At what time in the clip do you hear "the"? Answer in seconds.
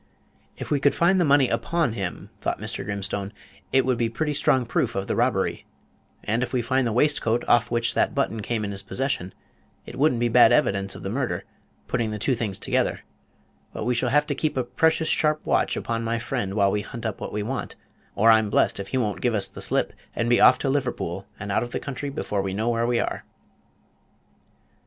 1.21-1.25, 5.05-5.15, 6.87-6.91, 11.03-11.11, 12.09-12.17, 19.49-19.61, 21.73-21.79